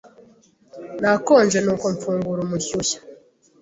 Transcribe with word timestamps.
Nakonje, 1.01 1.57
nuko 1.61 1.85
mfungura 1.95 2.39
umushyushya. 2.45 2.99